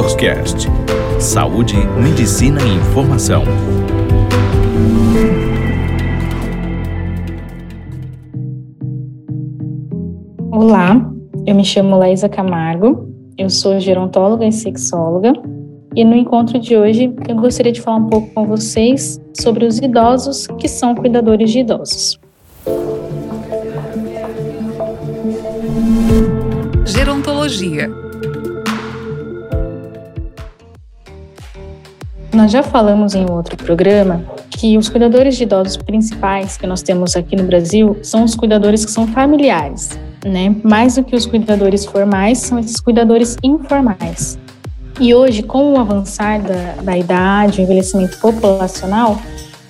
Doctors 0.00 0.14
Cast. 0.14 0.66
Saúde, 1.20 1.74
medicina 2.02 2.58
e 2.62 2.74
informação. 2.74 3.42
Olá, 10.50 11.06
eu 11.46 11.54
me 11.54 11.62
chamo 11.62 11.98
Laísa 11.98 12.30
Camargo, 12.30 13.12
eu 13.36 13.50
sou 13.50 13.78
gerontóloga 13.78 14.46
e 14.46 14.52
sexóloga 14.52 15.34
e 15.94 16.02
no 16.02 16.16
encontro 16.16 16.58
de 16.58 16.78
hoje 16.78 17.14
eu 17.28 17.36
gostaria 17.36 17.72
de 17.72 17.82
falar 17.82 17.98
um 17.98 18.08
pouco 18.08 18.32
com 18.32 18.46
vocês 18.46 19.20
sobre 19.38 19.66
os 19.66 19.78
idosos 19.80 20.46
que 20.58 20.66
são 20.66 20.94
cuidadores 20.94 21.50
de 21.50 21.58
idosos. 21.58 22.18
Gerontologia 26.86 28.09
Nós 32.32 32.52
já 32.52 32.62
falamos 32.62 33.16
em 33.16 33.28
outro 33.28 33.56
programa 33.56 34.24
que 34.50 34.78
os 34.78 34.88
cuidadores 34.88 35.36
de 35.36 35.42
idosos 35.42 35.76
principais 35.76 36.56
que 36.56 36.64
nós 36.64 36.80
temos 36.80 37.16
aqui 37.16 37.34
no 37.34 37.42
Brasil 37.42 37.98
são 38.04 38.22
os 38.22 38.36
cuidadores 38.36 38.84
que 38.84 38.90
são 38.92 39.06
familiares, 39.08 39.98
né? 40.24 40.54
Mais 40.62 40.94
do 40.94 41.02
que 41.02 41.16
os 41.16 41.26
cuidadores 41.26 41.84
formais, 41.84 42.38
são 42.38 42.58
esses 42.58 42.78
cuidadores 42.78 43.36
informais. 43.42 44.38
E 45.00 45.12
hoje, 45.12 45.42
com 45.42 45.72
o 45.72 45.80
avançar 45.80 46.40
da, 46.40 46.82
da 46.82 46.96
idade, 46.96 47.60
o 47.60 47.62
envelhecimento 47.64 48.18
populacional, 48.18 49.20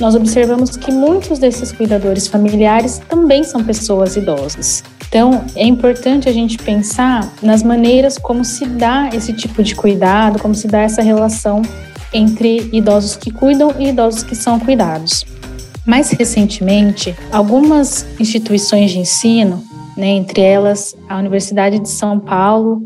nós 0.00 0.14
observamos 0.14 0.76
que 0.76 0.90
muitos 0.90 1.38
desses 1.38 1.72
cuidadores 1.72 2.26
familiares 2.26 3.02
também 3.06 3.44
são 3.44 3.62
pessoas 3.64 4.16
idosas. 4.16 4.82
Então, 5.08 5.44
é 5.54 5.66
importante 5.66 6.28
a 6.28 6.32
gente 6.32 6.56
pensar 6.58 7.30
nas 7.42 7.62
maneiras 7.62 8.16
como 8.16 8.44
se 8.44 8.64
dá 8.64 9.10
esse 9.12 9.32
tipo 9.32 9.62
de 9.62 9.74
cuidado, 9.74 10.38
como 10.38 10.54
se 10.54 10.66
dá 10.66 10.80
essa 10.80 11.02
relação 11.02 11.60
entre 12.12 12.68
idosos 12.72 13.16
que 13.16 13.30
cuidam 13.30 13.74
e 13.78 13.88
idosos 13.88 14.22
que 14.22 14.34
são 14.34 14.58
cuidados. 14.58 15.24
Mais 15.86 16.10
recentemente, 16.10 17.14
algumas 17.30 18.06
instituições 18.18 18.90
de 18.90 18.98
ensino, 18.98 19.62
né, 19.96 20.08
entre 20.08 20.40
elas 20.40 20.96
a 21.08 21.16
Universidade 21.16 21.78
de 21.78 21.88
São 21.88 22.18
Paulo 22.18 22.82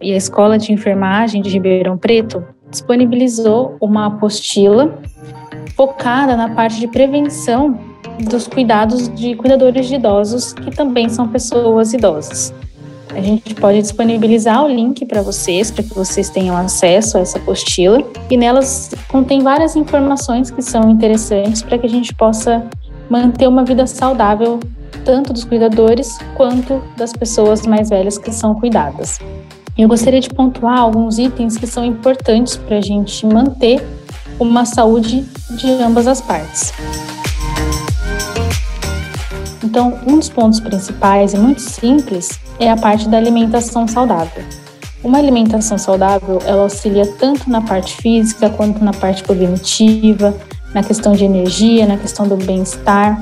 e 0.00 0.12
a 0.12 0.16
Escola 0.16 0.58
de 0.58 0.72
Enfermagem 0.72 1.40
de 1.40 1.50
Ribeirão 1.50 1.96
Preto, 1.96 2.44
disponibilizou 2.70 3.76
uma 3.80 4.06
apostila 4.06 4.98
focada 5.76 6.36
na 6.36 6.50
parte 6.50 6.78
de 6.78 6.88
prevenção 6.88 7.78
dos 8.20 8.46
cuidados 8.46 9.08
de 9.14 9.34
cuidadores 9.34 9.88
de 9.88 9.94
idosos 9.94 10.52
que 10.52 10.70
também 10.70 11.08
são 11.08 11.28
pessoas 11.28 11.92
idosas. 11.92 12.52
A 13.14 13.20
gente 13.20 13.54
pode 13.54 13.80
disponibilizar 13.82 14.64
o 14.64 14.68
link 14.68 15.04
para 15.04 15.20
vocês, 15.20 15.70
para 15.70 15.82
que 15.82 15.94
vocês 15.94 16.30
tenham 16.30 16.56
acesso 16.56 17.18
a 17.18 17.20
essa 17.20 17.38
apostila. 17.38 18.02
E 18.30 18.36
nelas 18.36 18.90
contém 19.08 19.42
várias 19.42 19.76
informações 19.76 20.50
que 20.50 20.62
são 20.62 20.90
interessantes 20.90 21.62
para 21.62 21.76
que 21.76 21.86
a 21.86 21.90
gente 21.90 22.14
possa 22.14 22.64
manter 23.10 23.46
uma 23.46 23.64
vida 23.64 23.86
saudável, 23.86 24.58
tanto 25.04 25.32
dos 25.32 25.44
cuidadores 25.44 26.16
quanto 26.34 26.82
das 26.96 27.12
pessoas 27.12 27.66
mais 27.66 27.90
velhas 27.90 28.16
que 28.16 28.32
são 28.32 28.54
cuidadas. 28.54 29.18
Eu 29.76 29.88
gostaria 29.88 30.20
de 30.20 30.30
pontuar 30.30 30.78
alguns 30.78 31.18
itens 31.18 31.56
que 31.56 31.66
são 31.66 31.84
importantes 31.84 32.56
para 32.56 32.78
a 32.78 32.80
gente 32.80 33.26
manter 33.26 33.86
uma 34.40 34.64
saúde 34.64 35.24
de 35.50 35.70
ambas 35.72 36.06
as 36.06 36.20
partes. 36.20 36.72
Então, 39.62 39.98
um 40.06 40.18
dos 40.18 40.28
pontos 40.28 40.60
principais 40.60 41.34
e 41.34 41.38
muito 41.38 41.60
simples 41.60 42.38
é 42.62 42.70
a 42.70 42.76
parte 42.76 43.08
da 43.08 43.16
alimentação 43.16 43.88
saudável. 43.88 44.44
Uma 45.02 45.18
alimentação 45.18 45.76
saudável, 45.76 46.38
ela 46.46 46.62
auxilia 46.62 47.04
tanto 47.04 47.50
na 47.50 47.60
parte 47.60 47.96
física 47.96 48.48
quanto 48.48 48.84
na 48.84 48.92
parte 48.92 49.24
cognitiva, 49.24 50.32
na 50.72 50.80
questão 50.80 51.12
de 51.12 51.24
energia, 51.24 51.86
na 51.86 51.96
questão 51.96 52.28
do 52.28 52.36
bem-estar. 52.36 53.20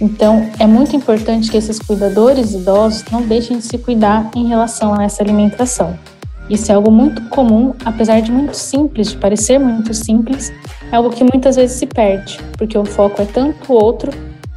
Então, 0.00 0.48
é 0.60 0.66
muito 0.66 0.94
importante 0.94 1.50
que 1.50 1.56
esses 1.56 1.80
cuidadores 1.80 2.52
idosos 2.52 3.04
não 3.10 3.22
deixem 3.22 3.58
de 3.58 3.64
se 3.64 3.76
cuidar 3.76 4.30
em 4.36 4.46
relação 4.46 4.94
a 4.94 5.02
essa 5.02 5.20
alimentação. 5.20 5.98
Isso 6.48 6.70
é 6.70 6.76
algo 6.76 6.92
muito 6.92 7.22
comum, 7.28 7.74
apesar 7.84 8.20
de 8.20 8.30
muito 8.30 8.54
simples, 8.54 9.10
de 9.10 9.16
parecer 9.16 9.58
muito 9.58 9.92
simples, 9.92 10.52
é 10.92 10.96
algo 10.96 11.10
que 11.10 11.24
muitas 11.24 11.56
vezes 11.56 11.76
se 11.76 11.86
perde, 11.86 12.38
porque 12.56 12.78
o 12.78 12.84
foco 12.84 13.20
é 13.20 13.24
tanto 13.24 13.72
outro 13.72 14.12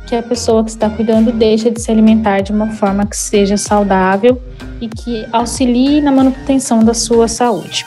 que 0.09 0.15
a 0.15 0.23
pessoa 0.23 0.63
que 0.63 0.71
está 0.71 0.89
cuidando 0.89 1.31
deixa 1.31 1.69
de 1.69 1.79
se 1.79 1.91
alimentar 1.91 2.41
de 2.41 2.51
uma 2.51 2.71
forma 2.71 3.05
que 3.05 3.15
seja 3.15 3.55
saudável 3.57 4.41
e 4.81 4.87
que 4.87 5.23
auxilie 5.31 6.01
na 6.01 6.11
manutenção 6.11 6.83
da 6.83 6.95
sua 6.95 7.27
saúde. 7.27 7.85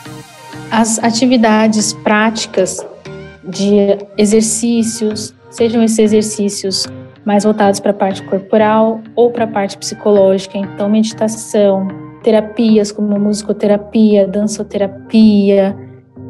As 0.70 1.00
atividades 1.00 1.92
práticas 1.92 2.86
de 3.42 3.98
exercícios, 4.16 5.34
sejam 5.50 5.82
esses 5.82 5.98
exercícios 5.98 6.86
mais 7.24 7.42
voltados 7.42 7.80
para 7.80 7.90
a 7.90 7.94
parte 7.94 8.22
corporal 8.22 9.00
ou 9.16 9.32
para 9.32 9.44
a 9.44 9.48
parte 9.48 9.76
psicológica, 9.76 10.56
então 10.56 10.88
meditação, 10.88 11.88
terapias 12.22 12.92
como 12.92 13.18
musicoterapia, 13.18 14.28
dançoterapia, 14.28 15.76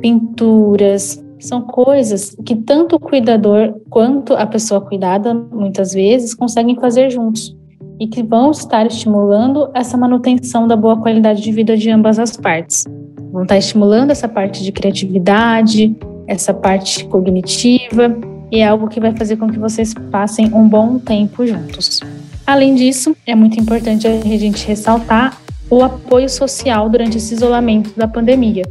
pinturas, 0.01 1.23
são 1.47 1.63
coisas 1.63 2.37
que 2.45 2.55
tanto 2.55 2.97
o 2.97 3.01
cuidador 3.01 3.75
quanto 3.91 4.35
a 4.35 4.47
pessoa 4.47 4.81
cuidada, 4.81 5.35
muitas 5.35 5.93
vezes, 5.93 6.35
conseguem 6.35 6.77
fazer 6.77 7.11
juntos 7.11 7.57
e 8.01 8.07
que 8.07 8.23
vão 8.23 8.51
estar 8.51 8.87
estimulando 8.87 9.71
essa 9.75 9.97
manutenção 9.97 10.67
da 10.67 10.77
boa 10.77 10.97
qualidade 10.97 11.43
de 11.43 11.53
vida 11.53 11.77
de 11.77 11.91
ambas 11.91 12.19
as 12.19 12.37
partes. 12.37 12.85
Vão 13.33 13.43
estar 13.43 13.57
estimulando 13.57 14.11
essa 14.11 14.29
parte 14.29 14.63
de 14.63 14.73
criatividade, 14.73 15.97
essa 16.27 16.53
parte 16.53 17.05
cognitiva, 17.05 18.17
e 18.51 18.59
é 18.59 18.67
algo 18.67 18.89
que 18.89 19.01
vai 19.01 19.17
fazer 19.17 19.37
com 19.37 19.49
que 19.49 19.59
vocês 19.59 19.95
passem 20.11 20.53
um 20.53 20.69
bom 20.69 20.99
tempo 20.99 21.47
juntos. 21.47 22.01
Além 22.47 22.75
disso, 22.75 23.17
é 23.27 23.35
muito 23.35 23.59
importante 23.59 24.07
a 24.07 24.21
gente 24.21 24.67
ressaltar 24.67 25.41
o 25.71 25.83
apoio 25.83 26.29
social 26.29 26.91
durante 26.91 27.17
esse 27.17 27.35
isolamento 27.35 27.93
da 27.97 28.07
pandemia. 28.07 28.63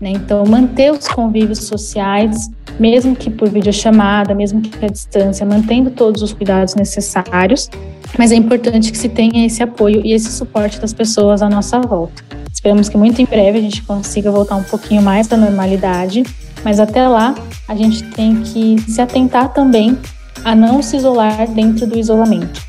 Né? 0.00 0.10
Então, 0.10 0.44
manter 0.46 0.92
os 0.92 1.08
convívios 1.08 1.64
sociais, 1.64 2.50
mesmo 2.78 3.16
que 3.16 3.30
por 3.30 3.48
videochamada, 3.48 4.34
mesmo 4.34 4.60
que 4.60 4.84
à 4.84 4.88
distância, 4.88 5.44
mantendo 5.44 5.90
todos 5.90 6.22
os 6.22 6.32
cuidados 6.32 6.74
necessários, 6.74 7.68
mas 8.16 8.32
é 8.32 8.36
importante 8.36 8.92
que 8.92 8.98
se 8.98 9.08
tenha 9.08 9.44
esse 9.44 9.62
apoio 9.62 10.00
e 10.04 10.12
esse 10.12 10.30
suporte 10.30 10.80
das 10.80 10.92
pessoas 10.92 11.42
à 11.42 11.48
nossa 11.48 11.80
volta. 11.80 12.22
Esperamos 12.52 12.88
que 12.88 12.96
muito 12.96 13.20
em 13.20 13.24
breve 13.24 13.58
a 13.58 13.60
gente 13.60 13.82
consiga 13.82 14.30
voltar 14.30 14.56
um 14.56 14.62
pouquinho 14.62 15.02
mais 15.02 15.26
da 15.26 15.36
normalidade, 15.36 16.24
mas 16.64 16.80
até 16.80 17.06
lá 17.06 17.34
a 17.66 17.74
gente 17.74 18.02
tem 18.10 18.42
que 18.42 18.76
se 18.88 19.00
atentar 19.00 19.52
também 19.52 19.96
a 20.44 20.54
não 20.54 20.82
se 20.82 20.96
isolar 20.96 21.48
dentro 21.50 21.86
do 21.86 21.98
isolamento. 21.98 22.60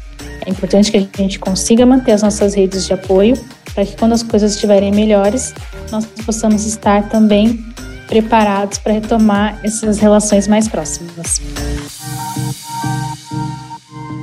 É 0.45 0.50
importante 0.50 0.91
que 0.91 0.97
a 0.97 1.22
gente 1.22 1.39
consiga 1.39 1.85
manter 1.85 2.12
as 2.12 2.22
nossas 2.22 2.53
redes 2.53 2.85
de 2.85 2.94
apoio 2.94 3.35
para 3.79 3.85
que 3.85 3.95
quando 3.95 4.12
as 4.12 4.22
coisas 4.22 4.56
estiverem 4.56 4.91
melhores, 4.91 5.56
nós 5.90 6.06
possamos 6.25 6.66
estar 6.66 7.07
também 7.07 7.63
preparados 8.09 8.78
para 8.78 8.91
retomar 8.91 9.57
essas 9.63 10.00
relações 10.00 10.50
mais 10.50 10.67
próximas. 10.67 11.41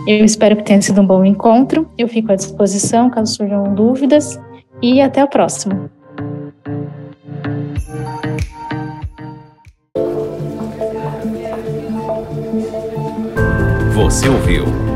Eu 0.06 0.26
espero 0.26 0.56
que 0.56 0.62
tenha 0.62 0.82
sido 0.82 1.00
um 1.00 1.06
bom 1.06 1.24
encontro. 1.24 1.90
Eu 1.96 2.06
fico 2.06 2.32
à 2.32 2.36
disposição 2.36 3.08
caso 3.08 3.34
surjam 3.34 3.74
dúvidas 3.74 4.38
e 4.82 5.00
até 5.00 5.24
o 5.24 5.26
próximo. 5.26 5.88
Você 13.94 14.28
ouviu 14.28 14.95